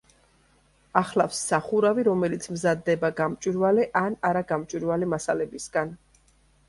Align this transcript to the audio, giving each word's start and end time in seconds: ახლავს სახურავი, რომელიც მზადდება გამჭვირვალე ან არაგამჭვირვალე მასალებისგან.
ახლავს 1.01 1.41
სახურავი, 1.49 2.05
რომელიც 2.07 2.49
მზადდება 2.55 3.11
გამჭვირვალე 3.19 3.85
ან 4.01 4.17
არაგამჭვირვალე 4.31 5.11
მასალებისგან. 5.17 5.95